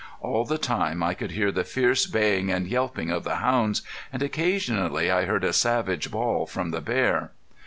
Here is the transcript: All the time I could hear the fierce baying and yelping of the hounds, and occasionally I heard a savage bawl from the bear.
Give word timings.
All 0.19 0.45
the 0.45 0.57
time 0.57 1.03
I 1.03 1.13
could 1.13 1.29
hear 1.29 1.51
the 1.51 1.63
fierce 1.63 2.07
baying 2.07 2.51
and 2.51 2.65
yelping 2.65 3.11
of 3.11 3.23
the 3.23 3.35
hounds, 3.35 3.83
and 4.11 4.23
occasionally 4.23 5.11
I 5.11 5.25
heard 5.25 5.43
a 5.43 5.53
savage 5.53 6.09
bawl 6.09 6.47
from 6.47 6.71
the 6.71 6.81
bear. 6.81 7.33